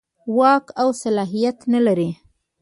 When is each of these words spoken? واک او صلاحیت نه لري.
واک 0.37 0.65
او 0.81 0.89
صلاحیت 1.01 1.57
نه 1.73 1.79
لري. 1.85 2.09